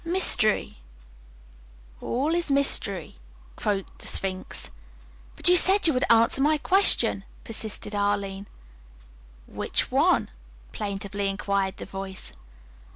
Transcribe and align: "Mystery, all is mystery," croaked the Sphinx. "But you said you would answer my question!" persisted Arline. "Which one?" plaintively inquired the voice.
"Mystery, 0.03 0.77
all 2.01 2.33
is 2.33 2.49
mystery," 2.49 3.17
croaked 3.55 3.99
the 3.99 4.07
Sphinx. 4.07 4.71
"But 5.35 5.47
you 5.47 5.55
said 5.55 5.85
you 5.85 5.93
would 5.93 6.05
answer 6.11 6.41
my 6.41 6.57
question!" 6.57 7.23
persisted 7.43 7.93
Arline. 7.93 8.47
"Which 9.45 9.91
one?" 9.91 10.29
plaintively 10.71 11.27
inquired 11.29 11.77
the 11.77 11.85
voice. 11.85 12.31